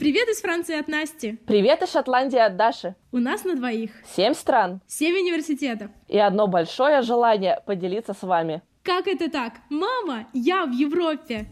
[0.00, 1.36] Привет из Франции от Насти.
[1.46, 2.94] Привет из Шотландии от Даши.
[3.12, 3.90] У нас на двоих.
[4.16, 4.80] Семь стран.
[4.86, 5.90] Семь университетов.
[6.08, 8.62] И одно большое желание поделиться с вами.
[8.82, 9.52] Как это так?
[9.68, 11.44] Мама, я в Европе.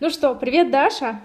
[0.00, 1.20] Ну что, привет, Даша.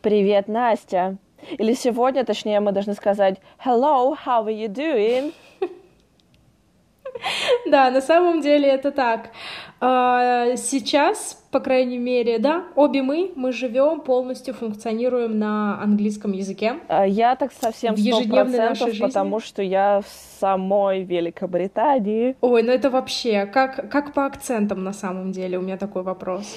[0.00, 1.18] Привет, Настя.
[1.58, 5.34] Или сегодня, точнее, мы должны сказать Hello, how are you doing?
[7.66, 9.30] Да, на самом деле это так.
[9.78, 16.76] А, сейчас, по крайней мере, да, обе мы, мы живем, полностью функционируем на английском языке.
[16.88, 19.06] А, я так совсем в ежедневной нашей жизни.
[19.06, 22.36] потому что я в самой Великобритании.
[22.40, 26.56] Ой, ну это вообще, как, как по акцентам на самом деле, у меня такой вопрос.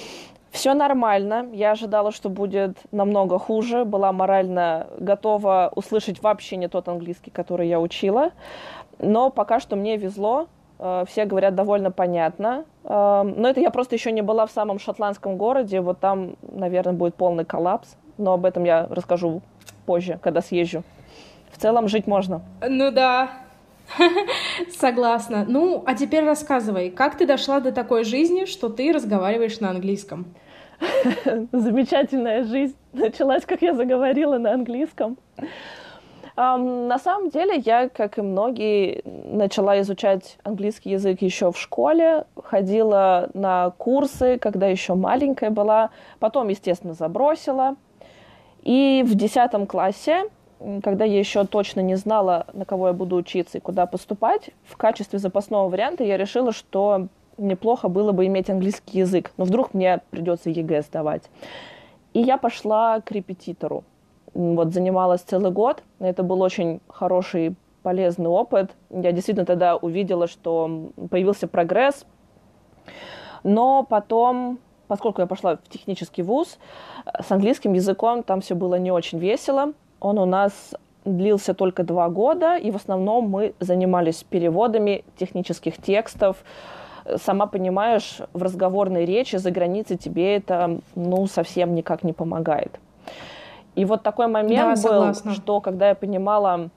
[0.50, 1.48] Все нормально.
[1.52, 3.84] Я ожидала, что будет намного хуже.
[3.84, 8.30] Была морально готова услышать вообще не тот английский, который я учила.
[8.98, 10.48] Но пока что мне везло.
[10.80, 12.64] Э, все говорят довольно понятно.
[12.84, 15.80] Э, но это я просто еще не была в самом шотландском городе.
[15.80, 17.96] Вот там, наверное, будет полный коллапс.
[18.18, 19.42] Но об этом я расскажу
[19.86, 20.82] позже, когда съезжу.
[21.52, 22.42] В целом жить можно.
[22.66, 23.30] Ну да,
[24.78, 25.44] Согласна.
[25.48, 30.26] Ну, а теперь рассказывай, как ты дошла до такой жизни, что ты разговариваешь на английском?
[31.52, 35.18] Замечательная жизнь началась, как я заговорила на английском.
[36.36, 43.30] На самом деле, я, как и многие, начала изучать английский язык еще в школе, ходила
[43.34, 47.76] на курсы, когда еще маленькая была, потом, естественно, забросила.
[48.62, 50.24] И в десятом классе
[50.82, 54.76] когда я еще точно не знала, на кого я буду учиться и куда поступать, в
[54.76, 57.08] качестве запасного варианта я решила, что
[57.38, 59.32] неплохо было бы иметь английский язык.
[59.38, 61.22] Но вдруг мне придется ЕГЭ сдавать.
[62.12, 63.84] И я пошла к репетитору.
[64.34, 65.82] Вот занималась целый год.
[65.98, 68.70] Это был очень хороший, полезный опыт.
[68.90, 72.06] Я действительно тогда увидела, что появился прогресс.
[73.42, 76.58] Но потом, поскольку я пошла в технический вуз,
[77.18, 79.72] с английским языком там все было не очень весело.
[79.98, 86.44] Он у нас длился только два года, и в основном мы занимались переводами технических текстов.
[87.16, 92.78] Сама понимаешь, в разговорной речи за границей тебе это ну, совсем никак не помогает.
[93.80, 96.68] И вот такой момент да, был, что когда я понимала,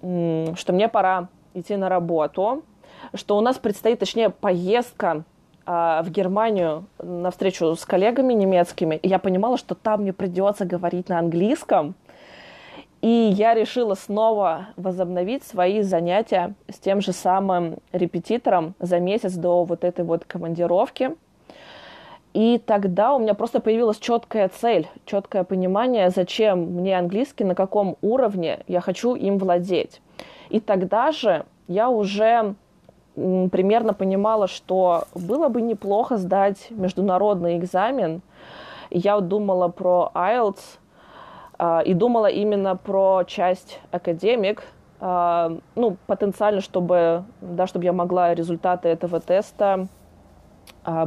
[0.00, 2.62] что мне пора идти на работу,
[3.12, 5.24] что у нас предстоит, точнее, поездка
[5.66, 10.64] а, в Германию на встречу с коллегами немецкими, и я понимала, что там мне придется
[10.64, 11.94] говорить на английском,
[13.02, 19.64] и я решила снова возобновить свои занятия с тем же самым репетитором за месяц до
[19.64, 21.10] вот этой вот командировки.
[22.34, 27.96] И тогда у меня просто появилась четкая цель, четкое понимание, зачем мне английский, на каком
[28.02, 30.00] уровне я хочу им владеть.
[30.50, 32.54] И тогда же я уже
[33.14, 38.22] примерно понимала, что было бы неплохо сдать международный экзамен.
[38.90, 40.78] Я думала про IELTS,
[41.58, 44.62] а, и думала именно про часть академик,
[45.00, 49.88] а, ну, потенциально, чтобы, да, чтобы я могла результаты этого теста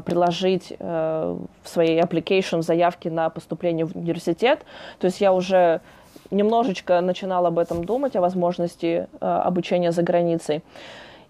[0.06, 4.66] приложить э, в своей application заявки на поступление в университет.
[5.00, 5.82] То есть я уже
[6.30, 10.64] немножечко начинала об этом думать, о возможности обучения за границей.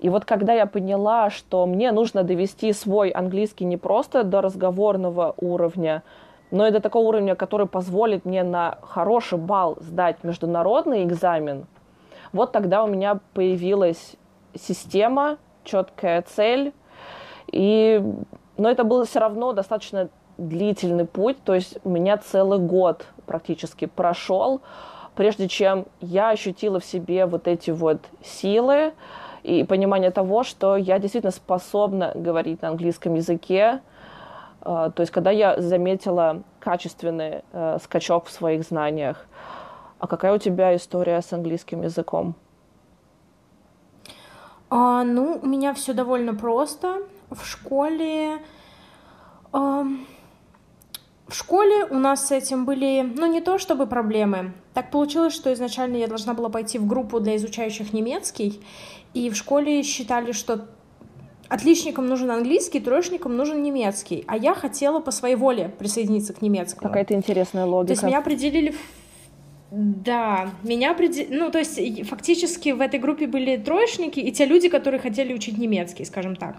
[0.02, 5.36] И вот когда я поняла, что мне нужно довести свой английский не просто до разговорного
[5.38, 6.02] уровня,
[6.50, 11.68] но и до такого уровня, который позволит мне на хороший балл сдать международный экзамен,
[12.34, 14.16] вот тогда у меня появилась
[14.56, 16.74] система, четкая цель,
[17.52, 18.04] и,
[18.58, 23.86] но это был все равно достаточно длительный путь, то есть у меня целый год практически
[23.86, 24.62] прошел,
[25.16, 28.94] прежде чем я ощутила в себе вот эти вот силы
[29.44, 33.82] и понимание того, что я действительно способна говорить на английском языке,
[34.62, 39.26] а, то есть, когда я заметила качественный э, скачок в своих знаниях,
[39.98, 42.36] а какая у тебя история с английским языком?
[44.70, 47.02] А, ну, у меня все довольно просто.
[47.32, 48.40] В школе...
[49.54, 49.84] Э,
[51.28, 54.52] в школе у нас с этим были, ну, не то чтобы проблемы.
[54.74, 58.62] Так получилось, что изначально я должна была пойти в группу для изучающих немецкий,
[59.14, 60.68] и в школе считали, что
[61.48, 64.26] отличникам нужен английский, троечникам нужен немецкий.
[64.28, 66.90] А я хотела по своей воле присоединиться к немецкому.
[66.90, 67.88] Какая-то интересная логика.
[67.88, 68.76] То есть меня определили...
[69.72, 71.34] Да, меня определили...
[71.34, 75.58] Ну, то есть фактически в этой группе были троечники и те люди, которые хотели учить
[75.58, 76.58] немецкий, скажем так.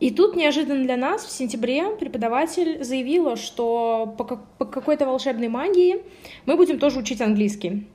[0.00, 6.02] И тут неожиданно для нас в сентябре преподаватель заявила, что по, по какой-то волшебной магии
[6.46, 7.86] мы будем тоже учить английский.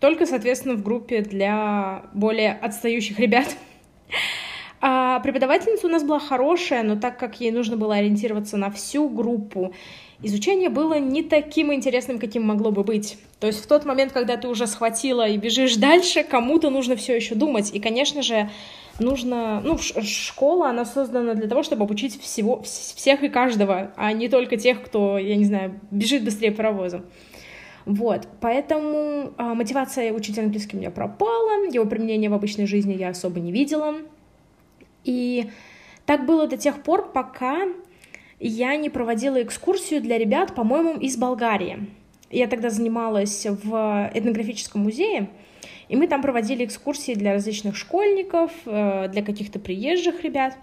[0.00, 3.46] Только, соответственно, в группе для более отстающих ребят.
[4.80, 9.08] А преподавательница у нас была хорошая, но так как ей нужно было ориентироваться на всю
[9.08, 9.74] группу,
[10.22, 13.18] изучение было не таким интересным, каким могло бы быть.
[13.40, 17.16] То есть в тот момент, когда ты уже схватила и бежишь дальше, кому-то нужно все
[17.16, 17.74] еще думать.
[17.74, 18.50] И, конечно же,
[18.98, 19.60] нужно...
[19.64, 24.56] Ну, школа, она создана для того, чтобы обучить всего, всех и каждого, а не только
[24.56, 27.04] тех, кто, я не знаю, бежит быстрее паровозом.
[27.84, 33.08] Вот, поэтому э, мотивация учить английский у меня пропала, его применение в обычной жизни я
[33.08, 33.94] особо не видела.
[35.04, 35.48] И
[36.04, 37.68] так было до тех пор, пока
[38.40, 41.86] я не проводила экскурсию для ребят, по-моему, из Болгарии.
[42.30, 45.30] Я тогда занималась в этнографическом музее,
[45.88, 50.56] и мы там проводили экскурсии для различных школьников, э, для каких-то приезжих ребят.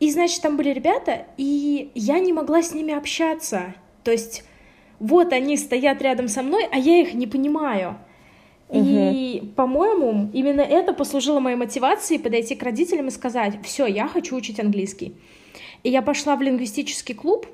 [0.00, 3.74] И, значит, там были ребята, и я не могла с ними общаться.
[4.02, 4.44] То есть
[4.98, 7.96] вот они стоят рядом со мной, а я их не понимаю.
[8.72, 14.36] И, по-моему, именно это послужило моей мотивацией подойти к родителям и сказать, все, я хочу
[14.36, 15.14] учить английский.
[15.82, 17.46] И я пошла в лингвистический клуб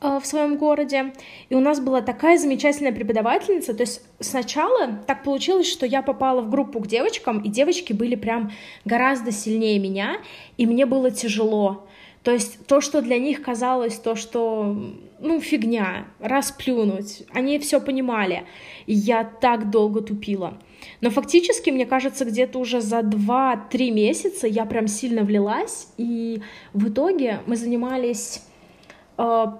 [0.00, 1.12] в своем городе,
[1.48, 3.74] и у нас была такая замечательная преподавательница.
[3.74, 8.14] То есть сначала так получилось, что я попала в группу к девочкам, и девочки были
[8.14, 8.52] прям
[8.84, 10.18] гораздо сильнее меня,
[10.56, 11.86] и мне было тяжело.
[12.22, 14.76] То есть то, что для них казалось, то, что,
[15.18, 18.44] ну, фигня, расплюнуть, они все понимали.
[18.86, 20.58] И я так долго тупила.
[21.00, 26.42] Но фактически, мне кажется, где-то уже за 2-3 месяца я прям сильно влилась, и
[26.72, 28.42] в итоге мы занимались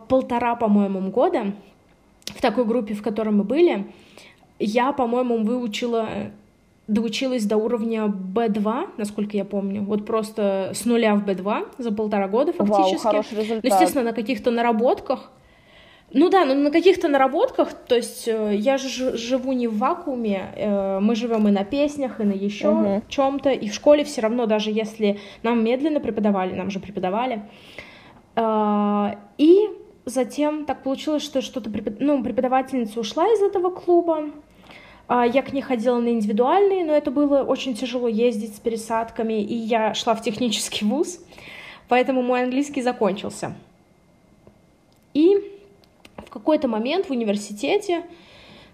[0.09, 1.53] полтора, по-моему, года
[2.27, 3.93] в такой группе, в которой мы были.
[4.59, 6.09] Я, по-моему, выучила
[6.89, 9.83] доучилась до уровня B2, насколько я помню.
[9.83, 13.05] Вот просто с нуля в B2 за полтора года фактически.
[13.05, 13.63] Вау, хороший результат.
[13.63, 15.31] Ну, естественно, на каких-то наработках.
[16.11, 20.55] Ну да, но на каких-то наработках, то есть э, я же живу не в вакууме,
[20.57, 23.03] э, мы живем и на песнях, и на еще угу.
[23.09, 27.41] чем-то, и в школе все равно, даже если нам медленно преподавали, нам же преподавали, э,
[29.39, 29.69] и
[30.05, 32.01] затем так получилось, что что-то препод...
[32.01, 34.31] ну, преподавательница ушла из этого клуба,
[35.07, 39.43] а, я к ней ходила на индивидуальные, но это было очень тяжело ездить с пересадками,
[39.43, 41.21] и я шла в технический вуз,
[41.89, 43.55] поэтому мой английский закончился.
[45.15, 45.37] И
[46.17, 48.03] в какой-то момент в университете,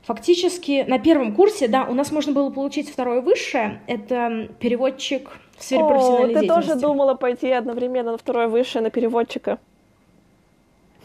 [0.04, 5.62] фактически на первом курсе, да, у нас можно было получить второе высшее, это переводчик в
[5.62, 6.68] сфере О, профессиональной ты деятельности.
[6.70, 9.58] тоже думала пойти одновременно на второе высшее на переводчика?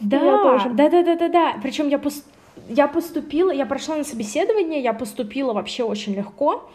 [0.00, 1.54] Да, да, да, да, да, да.
[1.62, 2.24] Причем я пос
[2.68, 6.70] я поступила, я прошла на собеседование, я поступила вообще очень легко,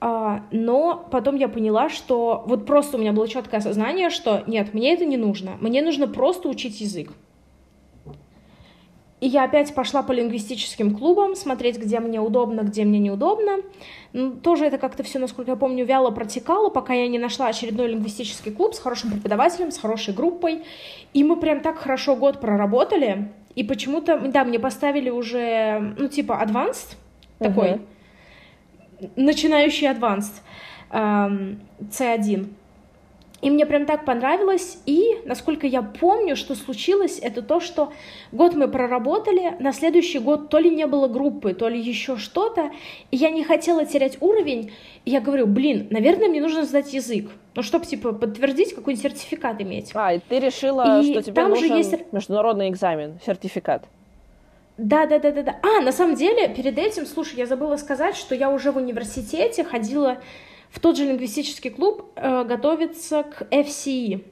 [0.00, 4.74] а, но потом я поняла, что вот просто у меня было четкое осознание, что нет,
[4.74, 7.12] мне это не нужно, мне нужно просто учить язык.
[9.20, 13.58] И я опять пошла по лингвистическим клубам, смотреть, где мне удобно, где мне неудобно.
[14.12, 17.88] Ну, тоже это как-то все, насколько я помню, вяло протекало, пока я не нашла очередной
[17.88, 20.62] лингвистический клуб с хорошим преподавателем, с хорошей группой.
[21.14, 23.32] И мы прям так хорошо год проработали.
[23.56, 26.94] И почему-то, да, мне поставили уже, ну, типа, advanced
[27.40, 27.80] такой,
[29.00, 29.10] uh-huh.
[29.16, 30.42] начинающий advanced,
[30.90, 32.46] эм, C1.
[33.40, 34.78] И мне прям так понравилось.
[34.84, 37.92] И, насколько я помню, что случилось, это то, что
[38.32, 42.70] год мы проработали, на следующий год то ли не было группы, то ли еще что-то,
[43.10, 44.72] и я не хотела терять уровень.
[45.04, 47.30] И я говорю, блин, наверное, мне нужно сдать язык.
[47.54, 49.92] Ну, чтобы, типа, подтвердить, какой-нибудь сертификат иметь.
[49.94, 52.12] А, и ты решила, и что тебе там нужен же есть...
[52.12, 53.84] международный экзамен, сертификат.
[54.78, 55.56] Да, да, да, да, да.
[55.62, 59.64] А, на самом деле, перед этим, слушай, я забыла сказать, что я уже в университете
[59.64, 60.18] ходила
[60.70, 64.24] в тот же лингвистический клуб э, готовиться к FCE.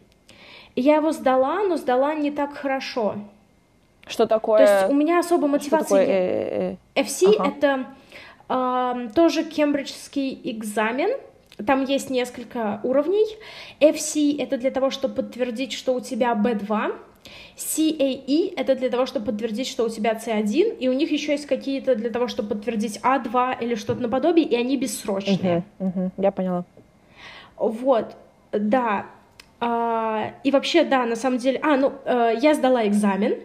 [0.75, 3.17] Я его сдала, но сдала не так хорошо.
[4.07, 4.65] Что такое?
[4.65, 6.07] То есть у меня особо мотивации Что такое?
[6.07, 7.49] Э, э, FC ага.
[7.49, 7.87] это
[8.49, 11.11] э, тоже кембриджский экзамен.
[11.67, 13.27] Там есть несколько уровней.
[13.81, 16.95] FC это для того, чтобы подтвердить, что у тебя B2.
[17.57, 21.47] CAE— это для того, чтобы подтвердить, что у тебя C1, и у них еще есть
[21.47, 25.65] какие-то для того, чтобы подтвердить А2 или что-то наподобие, и они бессрочные.
[25.79, 26.65] Uh-huh, uh-huh, я поняла.
[27.57, 28.15] Вот,
[28.53, 29.07] да.
[29.61, 31.59] А, и вообще, да, на самом деле...
[31.63, 33.37] А, ну, э, я сдала экзамен,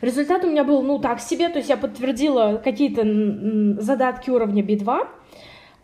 [0.00, 5.08] Результат у меня был, ну, так себе, то есть я подтвердила какие-то задатки уровня B2,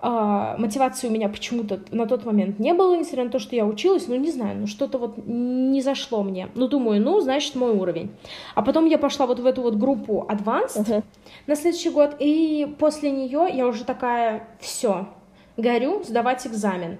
[0.07, 3.65] а, мотивации у меня почему-то на тот момент не было, несмотря на то, что я
[3.65, 6.51] училась, ну, не знаю, ну, что-то вот не зашло мне.
[6.55, 8.11] Ну, думаю, ну, значит, мой уровень.
[8.55, 11.03] А потом я пошла вот в эту вот группу Advanced uh-huh.
[11.47, 15.09] на следующий год, и после нее я уже такая, все,
[15.57, 16.99] горю, сдавать экзамен.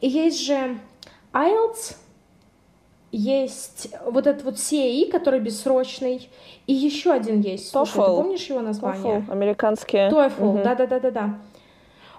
[0.00, 0.78] И есть же
[1.34, 1.96] IELTS,
[3.12, 6.30] есть вот этот вот CAE, который бессрочный,
[6.66, 7.74] и еще один есть.
[7.74, 7.86] TOEFL.
[7.86, 9.18] Слушай, ты помнишь его название?
[9.18, 10.10] TOEFL, американские.
[10.10, 11.38] TOEFL, да-да-да-да-да.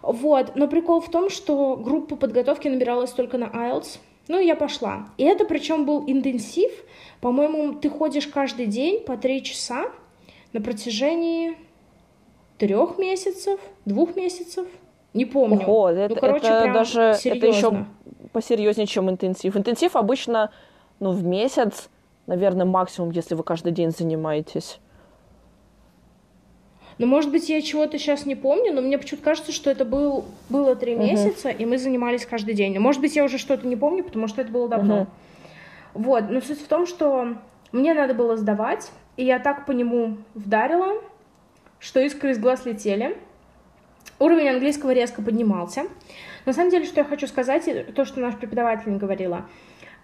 [0.02, 5.08] Вот, но прикол в том, что группа подготовки набиралась только на IELTS, ну, я пошла.
[5.18, 6.72] И это причем был интенсив.
[7.20, 9.86] По-моему, ты ходишь каждый день по три часа
[10.54, 11.58] на протяжении
[12.60, 14.68] трех месяцев, двух месяцев.
[15.16, 15.62] Не помню.
[15.62, 17.48] Ого, ну, это, короче, это даже серьезно.
[17.48, 17.86] это еще
[18.32, 19.58] посерьезнее, чем интенсив.
[19.58, 20.52] Интенсив обычно
[21.00, 21.90] ну, в месяц,
[22.28, 24.80] наверное, максимум, если вы каждый день занимаетесь.
[27.00, 30.26] Ну, может быть, я чего-то сейчас не помню, но мне почему-то кажется, что это был,
[30.50, 31.00] было три uh-huh.
[31.00, 32.78] месяца, и мы занимались каждый день.
[32.78, 35.02] Может быть, я уже что-то не помню, потому что это было давно.
[35.02, 35.08] Uh-huh.
[35.94, 37.38] Вот, но суть в том, что
[37.72, 41.02] мне надо было сдавать, и я так по нему вдарила,
[41.80, 43.18] что искры из глаз летели.
[44.20, 45.84] Уровень английского резко поднимался.
[46.46, 49.46] На самом деле, что я хочу сказать, то, что наш преподаватель говорила—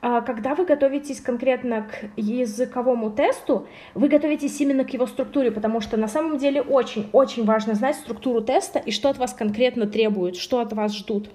[0.02, 5.98] когда вы готовитесь конкретно к языковому тесту, вы готовитесь именно к его структуре, потому что
[5.98, 10.60] на самом деле очень-очень важно знать структуру теста и что от вас конкретно требуют, что
[10.60, 11.30] от вас ждут.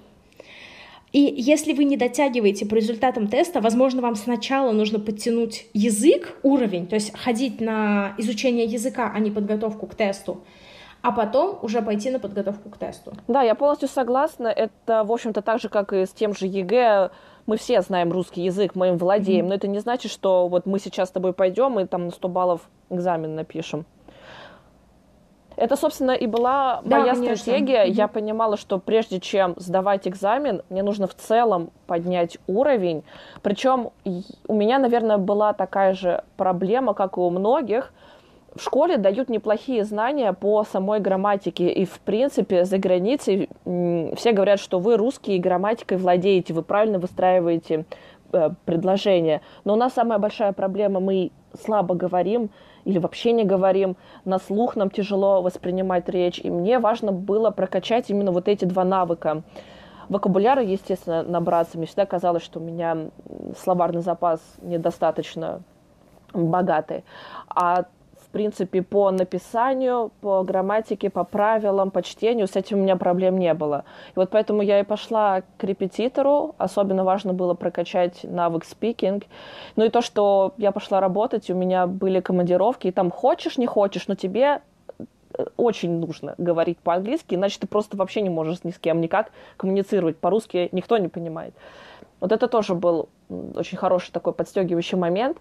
[1.11, 6.87] И если вы не дотягиваете по результатам теста, возможно, вам сначала нужно подтянуть язык, уровень,
[6.87, 10.45] то есть ходить на изучение языка, а не подготовку к тесту,
[11.01, 13.13] а потом уже пойти на подготовку к тесту.
[13.27, 14.47] Да, я полностью согласна.
[14.47, 17.11] Это, в общем-то, так же, как и с тем же ЕГЭ
[17.45, 19.49] мы все знаем русский язык, мы им владеем, mm-hmm.
[19.49, 22.27] но это не значит, что вот мы сейчас с тобой пойдем и там на 100
[22.29, 23.85] баллов экзамен напишем.
[25.57, 27.35] Это, собственно, и была да, моя конечно.
[27.35, 27.85] стратегия.
[27.85, 27.91] Mm-hmm.
[27.91, 33.03] Я понимала, что прежде чем сдавать экзамен, мне нужно в целом поднять уровень.
[33.41, 33.91] Причем
[34.47, 37.93] у меня, наверное, была такая же проблема, как и у многих–
[38.55, 41.71] в школе дают неплохие знания по самой грамматике.
[41.71, 47.85] И, в принципе, за границей все говорят, что вы русский грамматикой владеете, вы правильно выстраиваете
[48.33, 49.41] э, предложения.
[49.63, 51.31] Но у нас самая большая проблема, мы
[51.63, 52.49] слабо говорим
[52.83, 56.39] или вообще не говорим, на слух нам тяжело воспринимать речь.
[56.39, 59.43] И мне важно было прокачать именно вот эти два навыка.
[60.09, 61.77] Вокабуляра, естественно, набраться.
[61.77, 63.09] Мне всегда казалось, что у меня
[63.57, 65.61] словарный запас недостаточно
[66.33, 67.05] богатый.
[67.47, 67.85] А
[68.31, 73.53] принципе, по написанию, по грамматике, по правилам, по чтению с этим у меня проблем не
[73.53, 73.83] было.
[74.15, 76.55] И вот поэтому я и пошла к репетитору.
[76.57, 79.23] Особенно важно было прокачать навык speaking.
[79.75, 83.67] Ну и то, что я пошла работать, у меня были командировки, и там хочешь, не
[83.67, 84.61] хочешь, но тебе
[84.97, 89.31] э, очень нужно говорить по-английски, иначе ты просто вообще не можешь ни с кем никак
[89.57, 90.17] коммуницировать.
[90.17, 91.53] По-русски никто не понимает.
[92.19, 93.09] Вот это тоже был
[93.55, 95.37] очень хороший такой подстегивающий момент.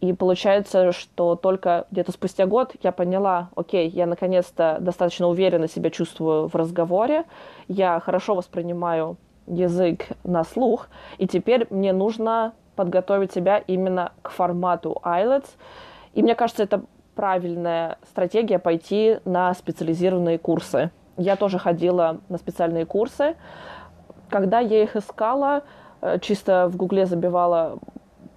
[0.00, 5.90] И получается, что только где-то спустя год я поняла, окей, я наконец-то достаточно уверенно себя
[5.90, 7.24] чувствую в разговоре,
[7.68, 10.88] я хорошо воспринимаю язык на слух,
[11.18, 15.48] и теперь мне нужно подготовить себя именно к формату IELTS.
[16.14, 16.82] И мне кажется, это
[17.14, 20.90] правильная стратегия пойти на специализированные курсы.
[21.18, 23.36] Я тоже ходила на специальные курсы.
[24.30, 25.64] Когда я их искала,
[26.00, 27.78] э, чисто в Гугле забивала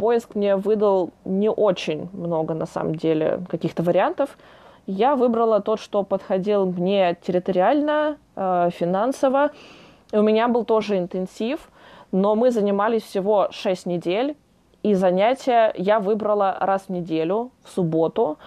[0.04, 4.38] поиск мне выдал не очень много, на самом деле, каких-то вариантов.
[4.86, 9.52] Я выбрала тот, что подходил мне территориально, э, финансово.
[10.12, 11.72] И у меня был тоже интенсив,
[12.12, 14.36] но мы занимались всего 6 недель,
[14.84, 18.38] и занятия я выбрала раз в неделю, в субботу.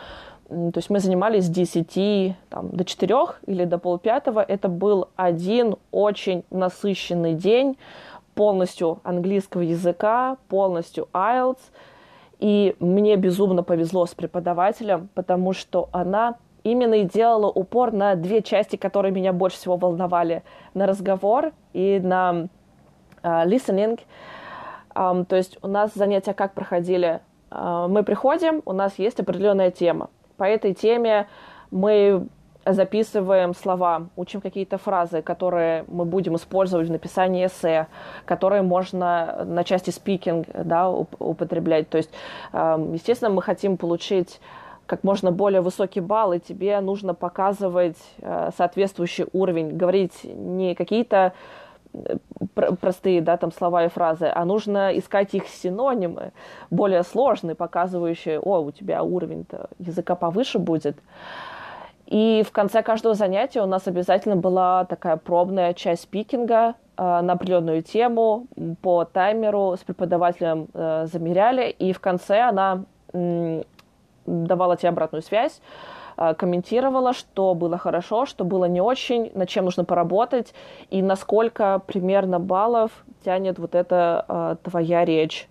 [0.51, 3.15] То есть мы занимались с 10 там, до 4
[3.47, 4.41] или до полпятого.
[4.41, 7.79] Это был один очень насыщенный день
[8.37, 11.59] полностью английского языка, полностью IELTS.
[12.39, 18.43] И мне безумно повезло с преподавателем, потому что она именно и делала упор на две
[18.43, 20.43] части, которые меня больше всего волновали.
[20.75, 22.49] На разговор и на
[23.23, 23.99] uh, listening.
[24.95, 27.21] Um, то есть у нас занятия как проходили?
[27.51, 30.11] Uh, мы приходим, у нас есть определенная тема.
[30.37, 31.27] По этой теме
[31.71, 32.29] мы
[32.67, 37.87] записываем слова, учим какие-то фразы, которые мы будем использовать в написании эссе,
[38.25, 41.89] которые можно на части спикинг да, употреблять.
[41.89, 42.11] То есть,
[42.53, 44.41] естественно, мы хотим получить
[44.87, 51.33] как можно более высокий балл, и тебе нужно показывать э, соответствующий уровень, говорить не какие-то
[51.93, 52.17] э,
[52.81, 56.33] простые да, там слова и фразы, а нужно искать их синонимы,
[56.71, 59.45] более сложные, показывающие, о, у тебя уровень
[59.79, 60.97] языка повыше будет.
[62.07, 67.33] И в конце каждого занятия у нас обязательно была такая пробная часть спикинга э, на
[67.33, 68.47] определенную тему
[68.81, 73.63] по таймеру с преподавателем э, замеряли, и в конце она э,
[74.25, 75.61] давала тебе обратную связь,
[76.17, 80.55] э, комментировала, что было хорошо, что было не очень, над чем нужно поработать,
[80.91, 85.49] и насколько примерно баллов тянет вот эта э, твоя речь.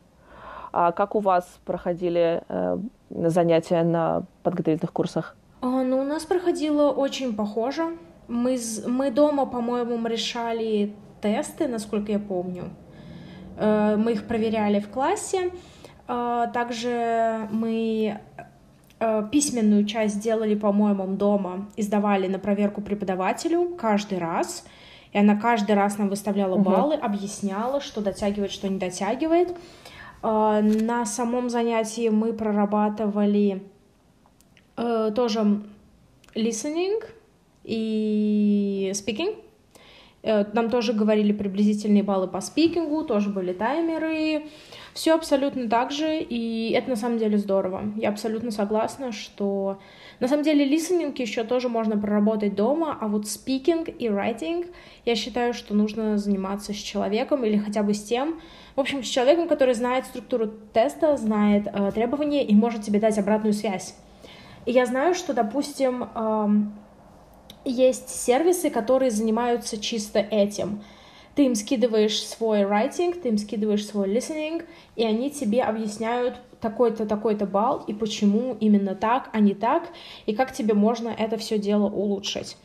[0.72, 2.78] А как у вас проходили э,
[3.10, 5.36] занятия на подготовительных курсах?
[5.66, 7.98] А, ну, у нас проходило очень похоже.
[8.28, 12.66] Мы, мы дома, по-моему, решали тесты, насколько я помню.
[13.58, 15.52] Э, мы их проверяли в классе.
[16.08, 18.20] Э, также мы
[19.00, 24.68] э, письменную часть делали, по-моему, дома и сдавали на проверку преподавателю каждый раз.
[25.14, 27.06] И она каждый раз нам выставляла баллы, угу.
[27.06, 29.58] объясняла, что дотягивает, что не дотягивает.
[30.22, 33.64] На самом занятии мы прорабатывали
[34.76, 35.62] тоже
[36.36, 37.04] listening
[37.64, 39.36] и speaking.
[40.26, 44.48] Э, нам тоже говорили приблизительные баллы по спикингу, тоже были таймеры.
[44.94, 47.84] Все абсолютно так же, и это на самом деле здорово.
[47.96, 49.78] Я абсолютно согласна, что
[50.20, 54.66] на самом деле листенинг еще тоже можно проработать дома, а вот спикинг и writing
[55.06, 58.40] я считаю, что нужно заниматься с человеком или хотя бы с тем,
[58.76, 63.18] в общем, с человеком, который знает структуру теста, знает э, требования и может тебе дать
[63.20, 63.96] обратную связь.
[64.66, 66.74] Я знаю, что, допустим, эм,
[67.64, 70.84] есть сервисы, которые занимаются чисто этим.
[71.36, 74.64] Ты им скидываешь свой writing, ты им скидываешь свой listening,
[74.96, 79.90] и они тебе объясняют такой-то, такой-то балл, и почему именно так, а не так,
[80.26, 82.58] и как тебе можно это все дело улучшить.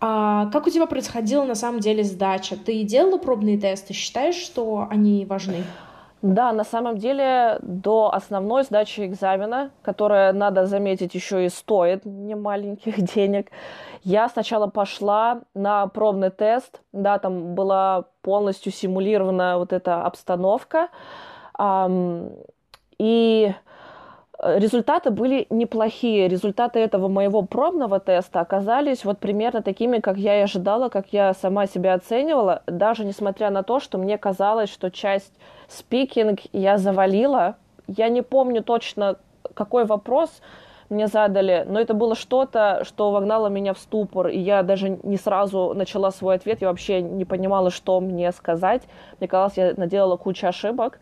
[0.00, 2.56] А как у тебя происходила на самом деле сдача?
[2.56, 3.92] Ты делала пробные тесты?
[3.92, 5.64] Считаешь, что они важны?
[6.24, 12.98] Да, на самом деле до основной сдачи экзамена, которая, надо заметить, еще и стоит немаленьких
[13.14, 13.50] денег,
[14.04, 20.88] я сначала пошла на пробный тест, да, там была полностью симулирована вот эта обстановка,
[22.98, 23.54] и
[24.44, 26.28] результаты были неплохие.
[26.28, 31.32] Результаты этого моего пробного теста оказались вот примерно такими, как я и ожидала, как я
[31.34, 35.32] сама себя оценивала, даже несмотря на то, что мне казалось, что часть
[35.68, 37.56] спикинг я завалила.
[37.86, 39.16] Я не помню точно,
[39.54, 40.30] какой вопрос
[40.90, 45.16] мне задали, но это было что-то, что вогнало меня в ступор, и я даже не
[45.16, 48.82] сразу начала свой ответ, я вообще не понимала, что мне сказать.
[49.18, 50.98] Мне казалось, я наделала кучу ошибок.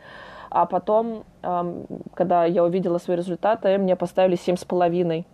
[0.54, 1.25] А потом,
[2.12, 5.26] когда я увидела свои результаты, мне поставили семь с половиной.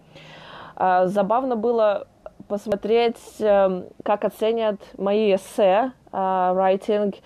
[0.76, 2.06] А, забавно было
[2.46, 7.16] посмотреть, эм, как оценят мои эссе, writing,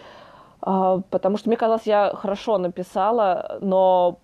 [0.63, 4.19] а, потому что мне казалось, я хорошо написала, но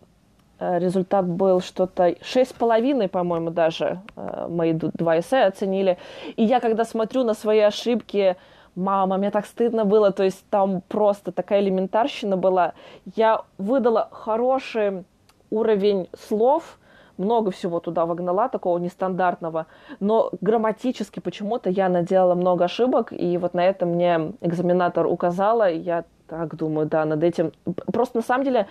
[0.58, 5.98] э, результат был что-то шесть с половиной, по-моему, даже э, мои два эссе оценили.
[6.36, 8.36] И я, когда смотрю на свои ошибки,
[8.78, 12.72] мама, мне так стыдно было, то есть там просто такая элементарщина была.
[13.16, 15.04] Я выдала хороший
[15.50, 16.78] уровень слов,
[17.16, 19.66] много всего туда вогнала, такого нестандартного,
[19.98, 25.78] но грамматически почему-то я наделала много ошибок, и вот на это мне экзаменатор указала, и
[25.78, 27.52] я так думаю, да, над этим.
[27.92, 28.68] Просто на самом деле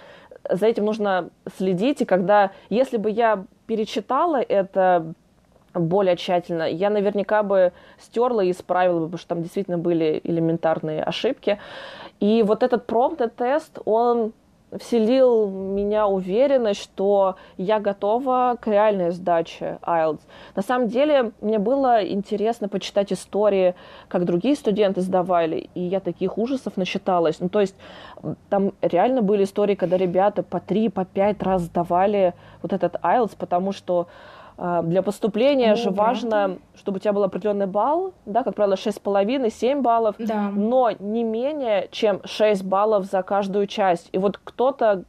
[0.50, 5.14] за этим нужно следить, и когда, если бы я перечитала это
[5.80, 11.04] более тщательно, я наверняка бы стерла и исправила бы, потому что там действительно были элементарные
[11.04, 11.60] ошибки.
[12.20, 14.34] И вот этот промптный тест, он
[14.76, 20.20] вселил меня уверенность, что я готова к реальной сдаче IELTS.
[20.56, 23.76] На самом деле, мне было интересно почитать истории,
[24.10, 27.40] как другие студенты сдавали, и я таких ужасов начиталась.
[27.40, 27.76] Ну, то есть
[28.50, 33.36] там реально были истории, когда ребята по три, по пять раз сдавали вот этот IELTS,
[33.38, 34.08] потому что
[34.58, 36.02] для поступления О, же правда?
[36.02, 40.50] важно, чтобы у тебя был определенный балл, да, как правило, 6,5, 7 баллов, да.
[40.50, 44.10] но не менее, чем 6 баллов за каждую часть.
[44.14, 45.04] И вот кто-то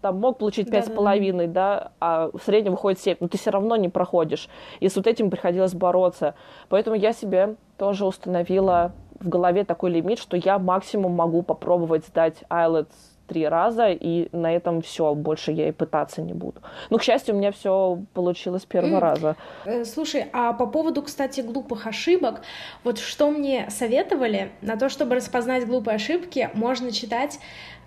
[0.00, 3.50] там мог получить пять с половиной, да, а в среднем выходит 7, но ты все
[3.50, 4.48] равно не проходишь.
[4.80, 6.34] И с вот этим приходилось бороться.
[6.68, 12.44] Поэтому я себе тоже установила в голове такой лимит, что я максимум могу попробовать сдать
[12.50, 12.86] IELTS
[13.28, 16.62] три раза, и на этом все, больше я и пытаться не буду.
[16.90, 19.36] Ну, к счастью, у меня все получилось с первого раза.
[19.64, 22.40] Э, слушай, а по поводу, кстати, глупых ошибок,
[22.84, 27.38] вот что мне советовали, на то, чтобы распознать глупые ошибки, можно читать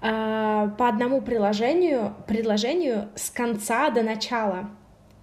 [0.01, 4.69] э, по одному приложению, предложению с конца до начала.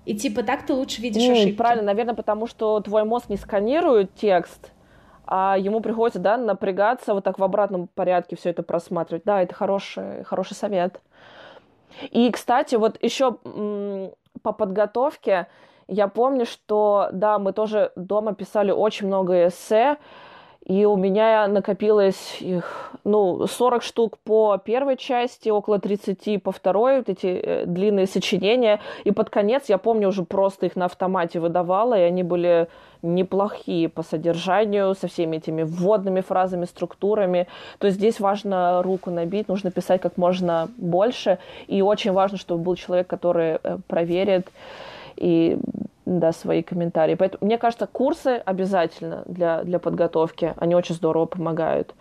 [0.05, 1.57] И типа так ты лучше видишь mm, ошибки.
[1.57, 4.73] Правильно, наверное, потому что твой мозг не сканирует текст,
[5.31, 9.25] а ему приходится, да, напрягаться вот так в обратном порядке все это просматривать.
[9.27, 11.03] Да, это хороший, хороший совет.
[12.11, 13.33] И, кстати, вот еще
[14.43, 15.49] по подготовке
[15.87, 19.99] я помню, что, да, мы тоже дома писали очень много эссе,
[20.69, 26.99] и у меня накопилось их, ну, 40 штук по первой части, около 30 по второй,
[26.99, 28.79] вот эти э, длинные сочинения.
[29.05, 32.69] И под конец, я помню, уже просто их на автомате выдавала, и они были
[33.01, 37.47] неплохие по содержанию, со всеми этими вводными фразами, структурами.
[37.79, 41.39] То есть здесь важно руку набить, нужно писать как можно больше.
[41.67, 44.49] И очень важно, чтобы был человек, который э, проверит
[45.17, 45.59] и
[46.09, 47.15] да, свои комментарии.
[47.15, 50.55] Поэтому, мне кажется, курсы обязательно для, для подготовки.
[50.57, 51.95] Они очень здорово помогают.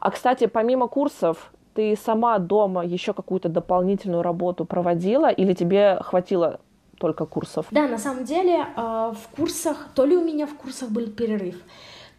[0.00, 6.60] А, кстати, помимо курсов, ты сама дома еще какую-то дополнительную работу проводила или тебе хватило
[6.98, 7.66] только курсов?
[7.70, 8.80] Да, на самом деле э,
[9.14, 11.56] в курсах, то ли у меня в курсах был перерыв,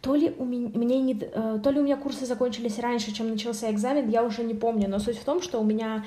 [0.00, 3.28] то ли у меня, мне не, э, то ли у меня курсы закончились раньше, чем
[3.28, 6.04] начался экзамен, я уже не помню, но суть в том, что у меня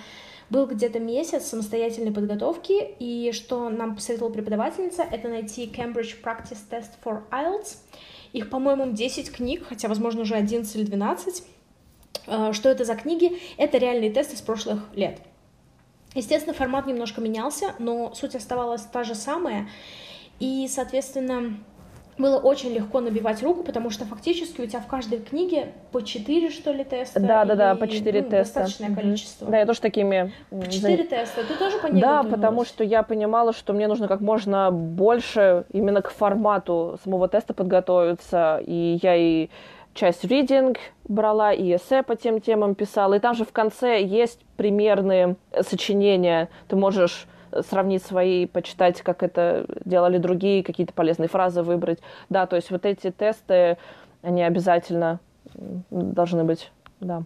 [0.49, 6.91] был где-то месяц самостоятельной подготовки, и что нам посоветовала преподавательница, это найти Cambridge Practice Test
[7.03, 7.77] for IELTS.
[8.33, 11.43] Их, по-моему, 10 книг, хотя, возможно, уже 11 или 12.
[12.27, 13.39] Э, что это за книги?
[13.57, 15.19] Это реальные тесты с прошлых лет.
[16.15, 19.69] Естественно, формат немножко менялся, но суть оставалась та же самая.
[20.39, 21.59] И, соответственно,
[22.17, 26.49] было очень легко набивать руку, потому что фактически у тебя в каждой книге по четыре,
[26.49, 27.19] что ли, теста.
[27.19, 28.59] Да, да, да, по четыре ну, теста.
[28.61, 28.95] Достаточное mm-hmm.
[28.95, 29.47] количество.
[29.49, 30.33] Да, я тоже такими...
[30.49, 31.41] По четыре теста.
[31.47, 35.65] Ты тоже по ней Да, потому что я понимала, что мне нужно как можно больше
[35.71, 38.61] именно к формату самого теста подготовиться.
[38.65, 39.49] И я и
[39.93, 43.15] часть reading брала, и эссе по тем темам писала.
[43.15, 46.49] И там же в конце есть примерные сочинения.
[46.67, 47.27] Ты можешь
[47.61, 51.99] сравнить свои, почитать, как это делали другие, какие-то полезные фразы выбрать.
[52.29, 53.77] Да, то есть вот эти тесты,
[54.21, 55.19] они обязательно
[55.89, 57.23] должны быть, да.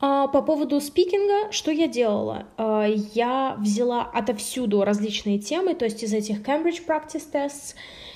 [0.00, 2.46] А, по поводу спикинга, что я делала?
[2.56, 7.74] А, я взяла отовсюду различные темы, то есть из этих Cambridge Practice Tests,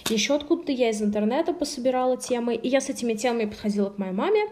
[0.08, 4.12] еще откуда-то я из интернета пособирала темы, и я с этими темами подходила к моей
[4.12, 4.48] маме,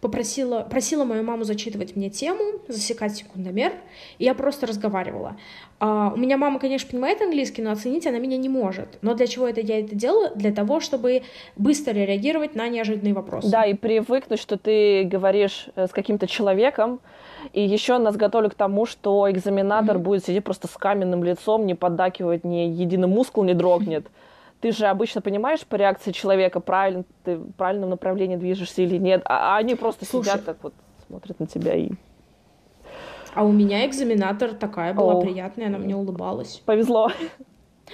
[0.00, 3.72] попросила, просила мою маму зачитывать мне тему, засекать секундомер,
[4.18, 5.36] и я просто разговаривала.
[5.80, 8.98] А, у меня мама, конечно, понимает английский, но оценить она меня не может.
[9.02, 10.30] Но для чего это я это делаю?
[10.34, 11.22] Для того, чтобы
[11.56, 13.50] быстро реагировать на неожиданные вопросы.
[13.50, 17.00] Да, и привыкнуть, что ты говоришь э, с каким-то человеком,
[17.52, 20.00] и еще нас готовили к тому, что экзаменатор mm-hmm.
[20.00, 24.06] будет сидеть просто с каменным лицом, не поддакивать, ни единый мускул не дрогнет.
[24.62, 29.22] Ты же обычно понимаешь по реакции человека, правильно ты в правильном направлении движешься или нет,
[29.24, 30.72] а, а они просто Слушай, сидят так вот,
[31.06, 31.90] смотрят на тебя и
[33.34, 35.20] а у меня экзаменатор такая была О.
[35.20, 36.62] приятная, она мне улыбалась.
[36.66, 37.10] Повезло.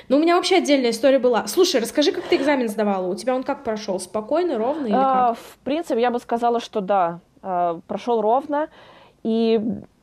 [0.09, 1.47] Ну, у меня вообще отдельная история была.
[1.47, 3.07] Слушай, расскажи, как ты экзамен сдавала?
[3.07, 3.99] У тебя он как прошел?
[4.01, 5.39] Спокойно, ровно или а, как?
[5.39, 7.21] В принципе, я бы сказала, что да.
[7.43, 8.69] А, прошел ровно.
[9.23, 9.61] И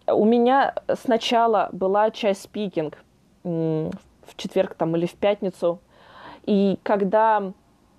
[0.08, 2.98] у меня сначала была часть спикинг
[3.44, 3.92] в
[4.38, 5.80] четверг там или в пятницу.
[6.46, 7.52] И когда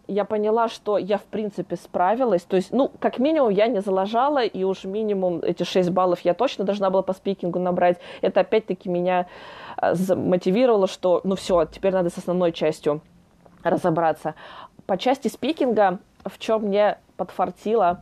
[0.09, 2.42] я поняла, что я, в принципе, справилась.
[2.42, 6.35] То есть, ну, как минимум, я не залажала, и уж минимум эти 6 баллов я
[6.35, 7.98] точно должна была по спикингу набрать.
[8.20, 9.26] Это, опять-таки, меня
[9.80, 13.00] э, мотивировало, что, ну, все, теперь надо с основной частью
[13.64, 14.35] разобраться.
[14.87, 18.00] По части спикинга, в чем мне подфартило,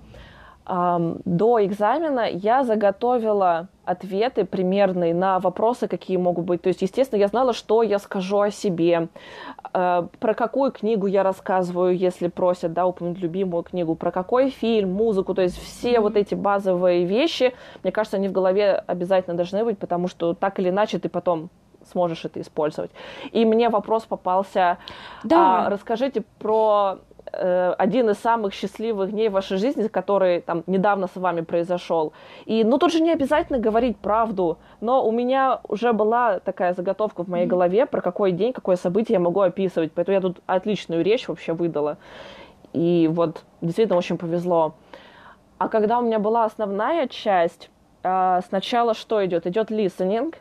[0.66, 6.62] до экзамена я заготовила ответы примерные на вопросы, какие могут быть.
[6.62, 9.08] То есть, естественно, я знала, что я скажу о себе,
[9.74, 14.92] э, про какую книгу я рассказываю, если просят, да, упомянуть любимую книгу, про какой фильм,
[14.92, 16.00] музыку, то есть все mm-hmm.
[16.00, 20.58] вот эти базовые вещи, мне кажется, они в голове обязательно должны быть, потому что так
[20.58, 21.50] или иначе ты потом
[21.90, 22.90] сможешь это использовать.
[23.32, 24.78] И мне вопрос попался.
[25.22, 25.66] Да.
[25.66, 26.98] А, расскажите про
[27.36, 32.12] Э, один из самых счастливых дней вашей жизни, который там недавно с вами произошел.
[32.44, 37.24] И, ну, тут же не обязательно говорить правду, но у меня уже была такая заготовка
[37.24, 41.02] в моей голове, про какой день, какое событие я могу описывать, поэтому я тут отличную
[41.02, 41.96] речь вообще выдала.
[42.72, 44.74] И вот действительно очень повезло.
[45.58, 47.70] А когда у меня была основная часть,
[48.02, 49.46] э, сначала что идет?
[49.46, 50.34] Идет listening,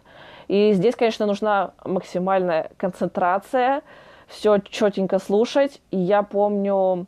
[0.48, 3.82] и здесь, конечно, нужна максимальная концентрация,
[4.28, 5.82] все четенько слушать.
[5.92, 7.06] И я помню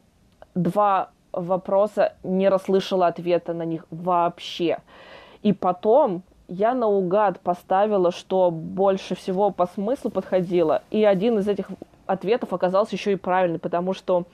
[0.53, 4.79] два вопроса, не расслышала ответа на них вообще.
[5.43, 10.81] И потом я наугад поставила, что больше всего по смыслу подходило.
[10.91, 11.67] И один из этих
[12.05, 14.25] ответов оказался еще и правильный, потому что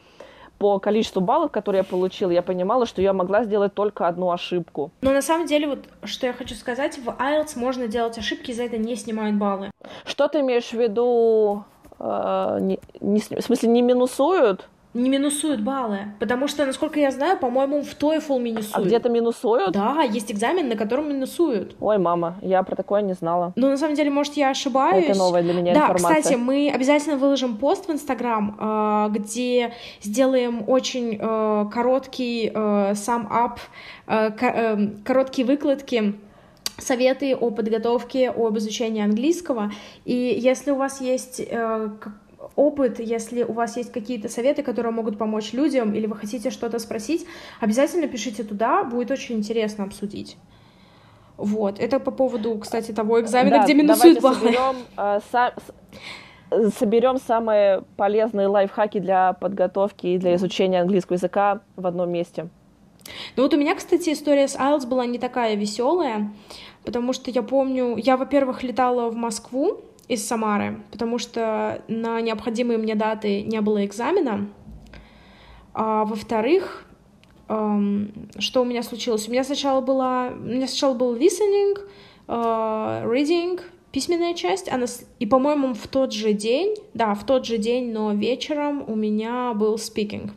[0.62, 4.92] по количеству баллов, которые я получила, я понимала, что я могла сделать только одну ошибку.
[5.02, 8.66] Но на самом деле, вот что я хочу сказать, в IELTS можно делать ошибки, за
[8.66, 9.72] это не снимают баллы.
[10.06, 11.64] Что ты имеешь в виду
[11.98, 14.70] э, не, не, в смысле, не минусуют?
[14.94, 18.76] Не минусуют баллы, потому что, насколько я знаю, по-моему, в TOEFL минусуют.
[18.76, 19.72] А где-то минусуют?
[19.72, 21.76] Да, есть экзамен, на котором минусуют.
[21.80, 23.54] Ой, мама, я про такое не знала.
[23.56, 25.06] Ну, на самом деле, может, я ошибаюсь.
[25.06, 26.22] Это новая для меня да, информация.
[26.22, 33.60] кстати, мы обязательно выложим пост в Инстаграм, э, где сделаем очень э, короткий sum up,
[35.06, 36.16] короткие выкладки
[36.82, 39.72] советы о подготовке, об изучении английского.
[40.06, 41.90] И если у вас есть э,
[42.62, 46.80] опыт, если у вас есть какие-то советы, которые могут помочь людям, или вы хотите что-то
[46.80, 47.26] спросить,
[47.60, 50.38] обязательно пишите туда, будет очень интересно обсудить.
[51.38, 54.36] Вот, это по поводу, кстати, того экзамена, да, где минусуют баллы.
[54.36, 54.76] Соберем,
[55.32, 55.54] са...
[56.80, 62.50] соберем самые полезные лайфхаки для подготовки и для изучения английского языка в одном месте.
[63.36, 66.32] Ну вот у меня, кстати, история с IELTS была не такая веселая,
[66.84, 72.78] потому что я помню, я, во-первых, летала в Москву из Самары, потому что на необходимые
[72.78, 74.50] мне даты не было экзамена,
[75.74, 76.86] а во-вторых,
[77.48, 79.28] эм, что у меня случилось?
[79.28, 81.80] У меня сначала была, у меня сначала был listening,
[82.28, 82.32] э,
[83.06, 83.62] reading,
[83.92, 84.86] письменная часть, она,
[85.20, 89.54] и, по-моему, в тот же день, да, в тот же день, но вечером у меня
[89.54, 90.32] был speaking.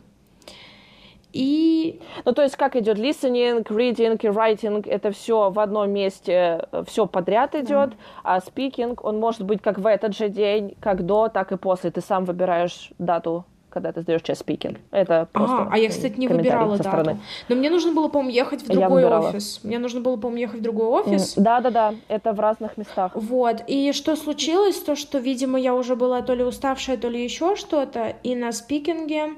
[1.35, 1.99] И...
[2.23, 7.07] Ну, то есть как идет listening, reading и writing, это все в одном месте, все
[7.07, 7.95] подряд идет, да.
[8.23, 11.91] а speaking, он может быть как в этот же день, как до, так и после.
[11.91, 14.77] Ты сам выбираешь дату когда ты сдаешь часть спикинг.
[14.91, 17.19] Это просто а, а я, кстати, не выбирала дату.
[17.49, 19.59] Но мне нужно было, по-моему, ехать в другой офис.
[19.63, 21.33] Мне нужно было, по-моему, ехать в другой офис.
[21.35, 23.11] Да-да-да, это в разных местах.
[23.15, 23.63] Вот.
[23.67, 24.77] И что случилось?
[24.77, 28.15] То, что, видимо, я уже была то ли уставшая, то ли еще что-то.
[28.23, 29.29] И на спикинге а,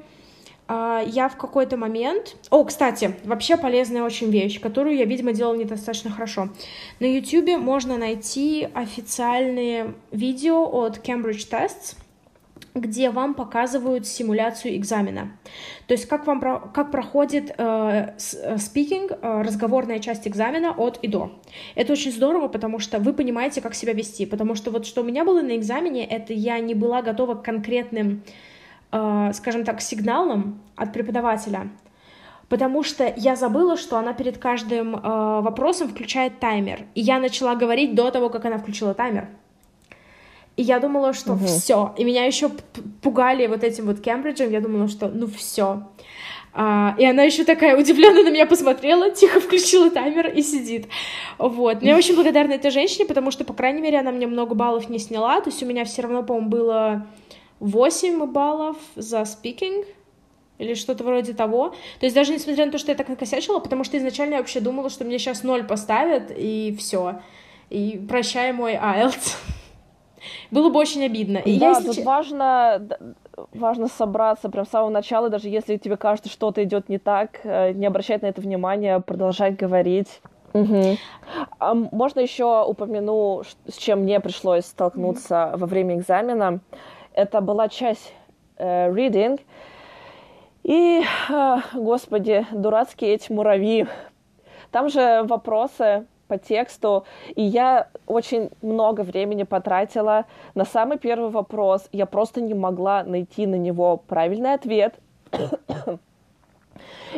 [0.70, 2.36] я в какой-то момент...
[2.50, 6.50] О, кстати, вообще полезная очень вещь, которую я, видимо, делала недостаточно хорошо.
[7.00, 11.96] На YouTube можно найти официальные видео от Cambridge Tests,
[12.82, 15.32] где вам показывают симуляцию экзамена.
[15.88, 21.08] То есть как, вам, как проходит э, speaking, э, э, разговорная часть экзамена от и
[21.08, 21.32] до.
[21.76, 24.26] Это очень здорово, потому что вы понимаете, как себя вести.
[24.26, 27.44] Потому что вот что у меня было на экзамене, это я не была готова к
[27.44, 28.47] конкретным э,
[28.90, 31.70] скажем так, сигналом от преподавателя,
[32.50, 35.00] потому что я забыла, что она перед каждым э,
[35.42, 39.28] вопросом включает таймер, и я начала говорить до того, как она включила таймер.
[40.58, 41.46] И я думала, что угу.
[41.46, 41.94] все.
[41.98, 42.50] И меня еще
[43.04, 44.52] пугали вот этим вот Кембриджем.
[44.52, 45.84] Я думала, что ну все.
[46.52, 50.88] А, и она еще такая удивленно на меня посмотрела, тихо включила таймер и сидит.
[51.38, 51.84] Вот.
[51.84, 54.90] Но я очень благодарна этой женщине, потому что, по крайней мере, она мне много баллов
[54.90, 55.40] не сняла.
[55.42, 57.08] То есть у меня все равно, по-моему, было
[57.60, 59.86] 8 баллов за speaking
[60.58, 61.70] или что-то вроде того.
[62.00, 64.60] То есть даже несмотря на то, что я так накосячила, потому что изначально я вообще
[64.60, 67.22] думала, что мне сейчас ноль поставят, и все.
[67.70, 69.38] И прощай мой IELTS.
[70.52, 71.38] Было бы очень обидно.
[71.38, 72.88] И да, тут важно,
[73.54, 77.74] важно собраться прям с самого начала, даже если тебе кажется, что-то идет не так, э,
[77.74, 80.22] не обращать на это внимания, продолжать говорить.
[80.54, 80.98] Угу.
[81.60, 85.58] А можно еще упомяну, с чем мне пришлось столкнуться mm-hmm.
[85.58, 86.62] во время экзамена
[87.18, 88.14] это была часть
[88.58, 89.42] э, reading.
[90.64, 93.88] И, э, господи, дурацкие эти муравьи.
[94.72, 100.26] Там же вопросы по тексту, и я очень много времени потратила
[100.56, 101.88] на самый первый вопрос.
[101.92, 104.94] Я просто не могла найти на него правильный ответ.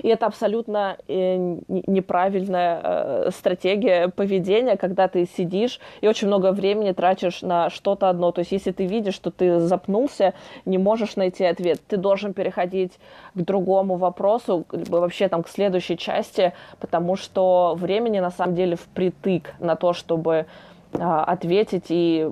[0.01, 1.35] И это абсолютно э,
[1.67, 8.31] неправильная э, стратегия поведения, когда ты сидишь и очень много времени тратишь на что-то одно.
[8.31, 10.33] То есть если ты видишь, что ты запнулся,
[10.65, 12.99] не можешь найти ответ, ты должен переходить
[13.33, 19.53] к другому вопросу, вообще там к следующей части, потому что времени на самом деле впритык
[19.59, 20.45] на то, чтобы
[20.93, 22.29] а, ответить и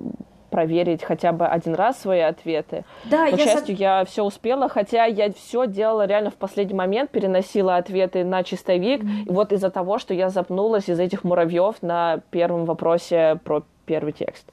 [0.50, 2.84] проверить хотя бы один раз свои ответы.
[3.04, 3.82] Да, К я счастью, со...
[3.82, 9.02] я все успела, хотя я все делала реально в последний момент, переносила ответы на чистовик.
[9.02, 9.24] Mm-hmm.
[9.26, 14.12] И вот из-за того, что я запнулась из этих муравьев на первом вопросе про первый
[14.12, 14.44] текст.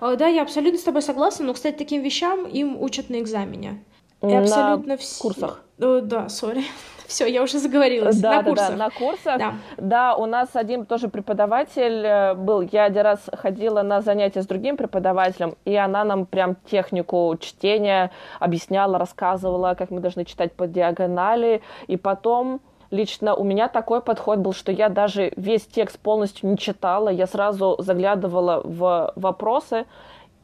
[0.00, 3.82] Да, я абсолютно с тобой согласна, но, кстати, таким вещам им учат на экзамене.
[4.22, 5.20] И абсолютно на все.
[5.20, 5.62] курсах.
[5.80, 6.62] О, да, сори.
[7.12, 8.18] Все, я уже заговорилась.
[8.18, 8.70] Да, на да, курсах.
[8.70, 9.38] да, на курсах.
[9.38, 9.54] Да.
[9.76, 12.62] да, у нас один тоже преподаватель э, был.
[12.62, 18.12] Я один раз ходила на занятия с другим преподавателем, и она нам прям технику чтения
[18.40, 21.60] объясняла, рассказывала, как мы должны читать по диагонали.
[21.86, 26.56] И потом лично у меня такой подход был, что я даже весь текст полностью не
[26.56, 29.84] читала, я сразу заглядывала в вопросы,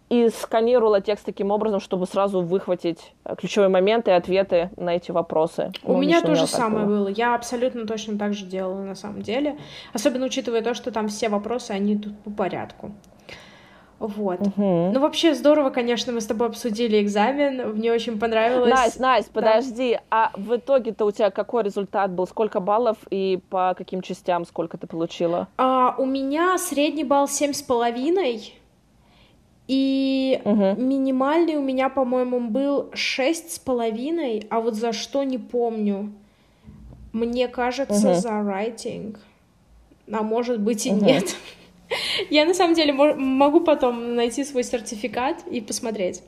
[0.08, 5.10] и сканировала текст таким образом, чтобы сразу выхватить э, ключевые моменты и ответы на эти
[5.10, 5.72] вопросы.
[5.82, 6.98] У ну, меня то же самое было.
[6.98, 7.08] было.
[7.08, 9.58] Я абсолютно точно так же делала на самом деле.
[9.92, 12.92] Особенно учитывая то, что там все вопросы, они тут по порядку.
[13.98, 14.40] Вот.
[14.40, 14.92] Угу.
[14.94, 17.72] Ну, вообще здорово, конечно, мы с тобой обсудили экзамен.
[17.74, 18.70] Мне очень понравилось.
[18.70, 19.40] Настя, Настя, да.
[19.40, 19.98] подожди.
[20.10, 22.26] А в итоге-то у тебя какой результат был?
[22.26, 25.48] Сколько баллов и по каким частям сколько ты получила?
[25.56, 28.54] А, у меня средний балл семь с половиной.
[29.68, 30.81] И угу.
[30.81, 36.11] минимальный у меня, по-моему, был шесть с половиной, а вот за что не помню.
[37.12, 38.18] Мне кажется, угу.
[38.18, 39.18] за writing.
[40.11, 41.04] А может быть и угу.
[41.04, 41.37] нет.
[42.31, 46.22] я на самом деле могу потом найти свой сертификат и посмотреть.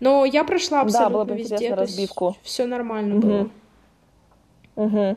[0.00, 1.72] Но я прошла абсолютно да, было бы везде.
[1.74, 2.36] разбивку.
[2.42, 3.26] Все нормально угу.
[3.26, 3.50] было.
[4.74, 5.16] Угу.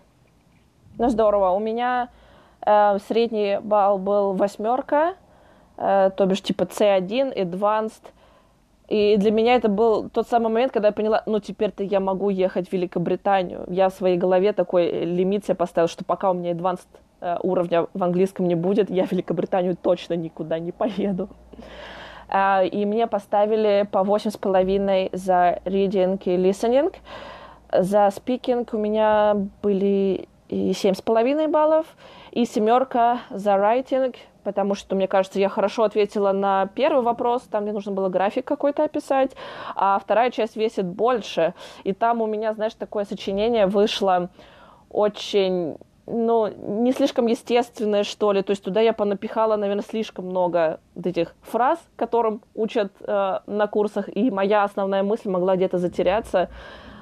[0.99, 1.49] Ну здорово.
[1.49, 2.09] У меня
[2.63, 5.15] э, средний балл был восьмерка
[5.77, 8.03] то бишь типа C1, Advanced,
[8.87, 12.29] И для меня это был тот самый момент, когда я поняла, ну, теперь-то я могу
[12.29, 13.65] ехать в Великобританию.
[13.67, 16.87] Я в своей голове такой лимит себе поставила, что пока у меня advanced
[17.21, 21.29] э, уровня в английском не будет, я в Великобританию точно никуда не поеду.
[22.27, 26.93] Uh, и мне поставили по восемь с половиной за reading и listening.
[27.71, 31.85] За speaking у меня были с половиной баллов
[32.31, 37.63] и семерка за writing потому что, мне кажется, я хорошо ответила на первый вопрос, там
[37.63, 39.31] мне нужно было график какой-то описать,
[39.75, 41.53] а вторая часть весит больше,
[41.83, 44.29] и там у меня, знаешь, такое сочинение вышло
[44.89, 45.77] очень
[46.07, 48.43] ну, не слишком естественное, что ли.
[48.43, 54.15] То есть туда я понапихала, наверное, слишком много этих фраз, которым учат э, на курсах,
[54.15, 56.49] и моя основная мысль могла где-то затеряться.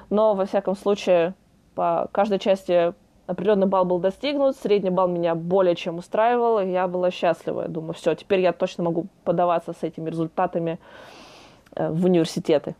[0.08, 1.34] Но, во всяком случае,
[1.74, 2.94] по каждой части
[3.26, 7.62] определенный балл был достигнут, средний балл меня более чем устраивал, и я была счастлива.
[7.62, 10.78] Я думаю, все, теперь я точно могу подаваться с этими результатами
[11.74, 12.74] э, в университеты.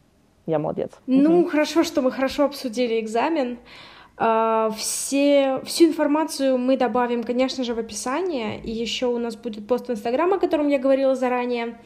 [0.46, 0.90] Я молодец.
[1.06, 1.48] Ну, угу.
[1.48, 3.58] хорошо, что мы хорошо обсудили экзамен.
[4.16, 8.60] Uh, все, всю информацию мы добавим, конечно же, в описание.
[8.60, 11.76] И еще у нас будет пост в Инстаграм, о котором я говорила заранее.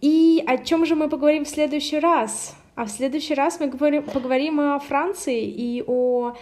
[0.00, 2.56] И о чем же мы поговорим в следующий раз?
[2.74, 6.34] А в следующий раз мы говорим, поговорим о Франции и о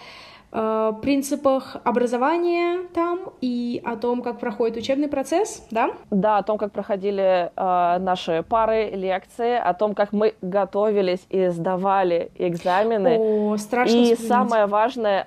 [1.03, 5.90] принципах образования там и о том, как проходит учебный процесс, да?
[6.11, 11.49] Да, о том, как проходили э, наши пары, лекции, о том, как мы готовились и
[11.49, 13.19] сдавали экзамены.
[13.19, 14.29] О, страшно И вспоминать.
[14.29, 15.27] самое важное,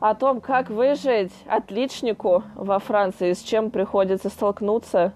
[0.00, 5.12] о том, как выжить отличнику во Франции, с чем приходится столкнуться.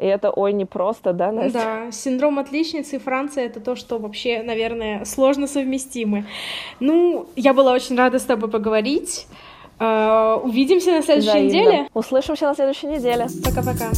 [0.00, 1.58] И это, ой, непросто, да, Настя?
[1.58, 6.24] Да, синдром отличницы и Франция— это то, что вообще, наверное, сложно совместимы.
[6.80, 9.26] Ну, я была очень рада с тобой поговорить.
[9.80, 11.48] Uh, увидимся на следующей Взаимно.
[11.48, 11.88] неделе.
[11.94, 13.28] Услышимся на следующей неделе.
[13.44, 13.90] Пока-пока.